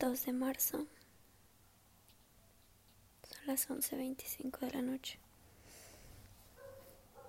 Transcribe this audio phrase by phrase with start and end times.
[0.00, 0.86] 2 de marzo.
[3.28, 5.18] Son las 11.25 de la noche.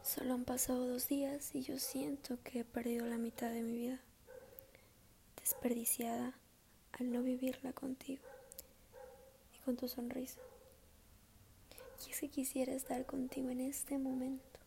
[0.04, 3.76] Solo han pasado dos días y yo siento que he perdido la mitad de mi
[3.76, 3.99] vida,
[5.42, 6.34] desperdiciada
[6.93, 8.23] al no vivirla contigo
[9.53, 10.39] y con tu sonrisa.
[12.07, 14.59] Y es que quisiera estar contigo en este momento,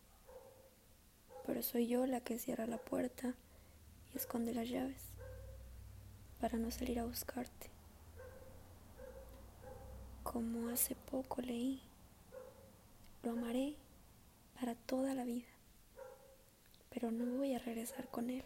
[1.47, 3.33] pero soy yo la que cierra la puerta
[4.13, 5.01] y esconde las llaves
[6.39, 7.74] para no salir a buscarte
[10.25, 11.81] como hace poco leí,
[13.23, 13.75] lo amaré
[14.59, 15.47] para toda la vida,
[16.91, 18.43] pero no voy a regresar con él.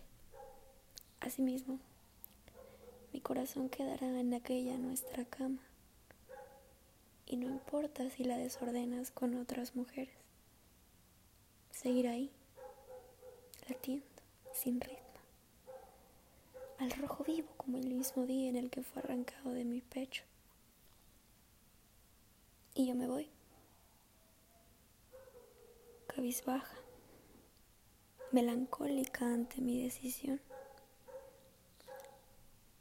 [1.20, 1.78] Asimismo,
[3.12, 5.62] mi corazón quedará en aquella nuestra cama,
[7.26, 10.14] y no importa si la desordenas con otras mujeres,
[11.70, 12.30] seguirá ahí,
[13.68, 14.04] latiendo,
[14.52, 14.98] sin ritmo,
[16.78, 20.27] al rojo vivo como el mismo día en el que fue arrancado de mi pecho
[22.78, 23.28] y yo me voy.
[26.06, 26.76] Cabizbaja,
[28.30, 30.40] melancólica ante mi decisión,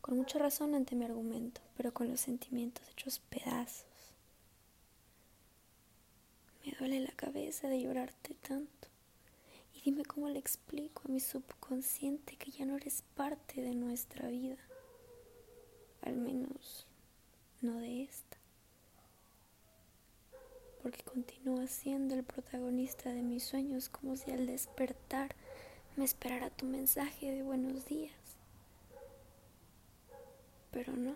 [0.01, 4.13] con mucha razón ante mi argumento, pero con los sentimientos hechos pedazos.
[6.63, 8.87] Me duele la cabeza de llorarte tanto.
[9.73, 14.27] Y dime cómo le explico a mi subconsciente que ya no eres parte de nuestra
[14.29, 14.57] vida,
[16.01, 16.85] al menos
[17.61, 18.37] no de esta
[20.87, 25.35] porque continúa siendo el protagonista de mis sueños como si al despertar
[25.97, 28.15] me esperara tu mensaje de buenos días.
[30.71, 31.13] Pero no,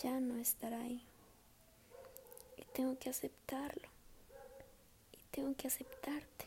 [0.00, 1.02] ya no estará ahí.
[2.56, 3.88] Y tengo que aceptarlo.
[5.10, 6.44] Y tengo que aceptarte.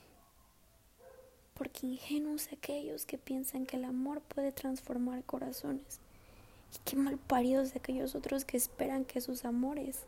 [1.54, 6.00] Porque ingenuos aquellos que piensan que el amor puede transformar corazones.
[6.74, 10.06] Y qué mal paridos de aquellos otros que esperan que sus amores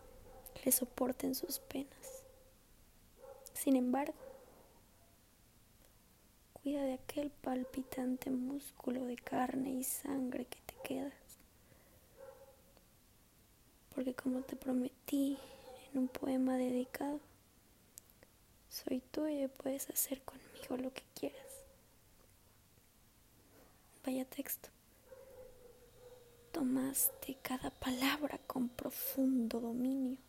[0.63, 2.23] le soporten sus penas.
[3.53, 4.13] Sin embargo,
[6.53, 11.13] cuida de aquel palpitante músculo de carne y sangre que te quedas.
[13.93, 15.37] Porque como te prometí
[15.91, 17.19] en un poema dedicado,
[18.69, 21.65] soy tuyo y puedes hacer conmigo lo que quieras.
[24.05, 24.69] Vaya texto.
[26.51, 30.26] Tomaste cada palabra con profundo dominio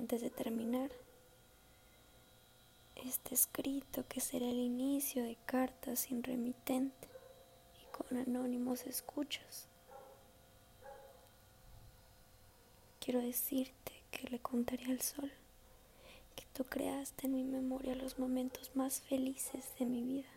[0.00, 0.90] antes de terminar,
[2.96, 7.06] este escrito que será el inicio de cartas sin remitente
[7.82, 9.68] y con anónimos escuchas.
[12.98, 15.30] Quiero decirte que le contaré al sol
[16.34, 20.30] que tú creaste en mi memoria los momentos más felices de mi vida.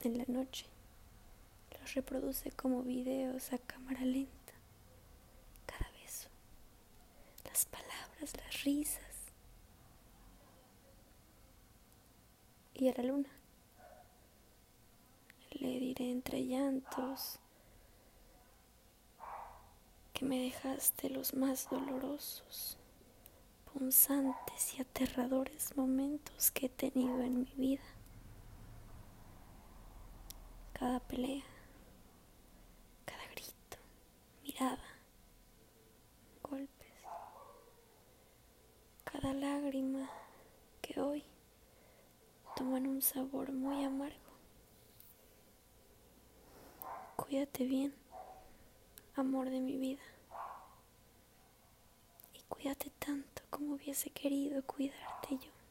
[0.00, 0.64] En la noche
[1.78, 4.44] los reproduce como videos a cámara lenta
[8.24, 8.32] las
[8.64, 9.14] risas
[12.74, 13.28] y a la luna.
[15.52, 17.38] Le diré entre llantos
[20.12, 22.76] que me dejaste los más dolorosos,
[23.72, 27.84] punzantes y aterradores momentos que he tenido en mi vida.
[30.72, 31.44] Cada pelea,
[39.34, 40.08] lágrima
[40.80, 41.24] que hoy
[42.56, 44.14] toman un sabor muy amargo.
[47.16, 47.94] Cuídate bien,
[49.16, 50.02] amor de mi vida.
[52.32, 55.63] Y cuídate tanto como hubiese querido cuidarte yo.